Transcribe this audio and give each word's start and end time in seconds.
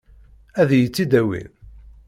Ad 0.61 0.69
iyi-tt-id-awin? 0.75 1.49